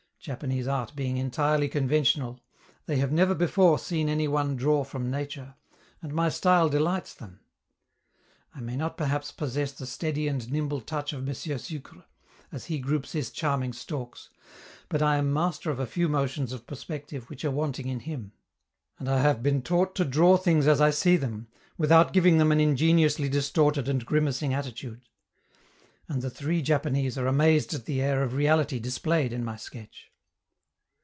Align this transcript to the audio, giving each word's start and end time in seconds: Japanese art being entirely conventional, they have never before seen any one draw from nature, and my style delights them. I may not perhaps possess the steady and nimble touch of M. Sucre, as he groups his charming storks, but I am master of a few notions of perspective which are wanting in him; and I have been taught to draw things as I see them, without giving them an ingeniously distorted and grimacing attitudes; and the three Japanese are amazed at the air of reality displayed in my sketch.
Japanese 0.23 0.67
art 0.67 0.95
being 0.95 1.17
entirely 1.17 1.67
conventional, 1.67 2.39
they 2.85 2.97
have 2.97 3.11
never 3.11 3.33
before 3.33 3.79
seen 3.79 4.07
any 4.07 4.27
one 4.27 4.55
draw 4.55 4.83
from 4.83 5.09
nature, 5.09 5.55
and 5.99 6.13
my 6.13 6.29
style 6.29 6.69
delights 6.69 7.15
them. 7.15 7.39
I 8.53 8.59
may 8.59 8.75
not 8.75 8.97
perhaps 8.97 9.31
possess 9.31 9.71
the 9.71 9.87
steady 9.87 10.27
and 10.27 10.51
nimble 10.51 10.79
touch 10.79 11.11
of 11.11 11.27
M. 11.27 11.33
Sucre, 11.33 12.03
as 12.51 12.65
he 12.65 12.77
groups 12.77 13.13
his 13.13 13.31
charming 13.31 13.73
storks, 13.73 14.29
but 14.89 15.01
I 15.01 15.17
am 15.17 15.33
master 15.33 15.71
of 15.71 15.79
a 15.79 15.87
few 15.87 16.07
notions 16.07 16.53
of 16.53 16.67
perspective 16.67 17.27
which 17.27 17.43
are 17.43 17.49
wanting 17.49 17.87
in 17.87 18.01
him; 18.01 18.33
and 18.99 19.09
I 19.09 19.21
have 19.21 19.41
been 19.41 19.63
taught 19.63 19.95
to 19.95 20.05
draw 20.05 20.37
things 20.37 20.67
as 20.67 20.79
I 20.79 20.91
see 20.91 21.17
them, 21.17 21.47
without 21.79 22.13
giving 22.13 22.37
them 22.37 22.51
an 22.51 22.59
ingeniously 22.59 23.27
distorted 23.27 23.89
and 23.89 24.05
grimacing 24.05 24.53
attitudes; 24.53 25.07
and 26.07 26.21
the 26.21 26.29
three 26.29 26.61
Japanese 26.61 27.17
are 27.17 27.25
amazed 27.25 27.73
at 27.73 27.85
the 27.85 27.99
air 28.03 28.21
of 28.21 28.33
reality 28.33 28.77
displayed 28.77 29.33
in 29.33 29.43
my 29.43 29.55
sketch. 29.55 30.09